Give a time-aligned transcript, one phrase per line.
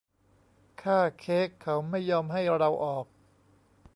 [0.81, 3.05] ค่าเค้กเขาไม่ยอมให้เราออก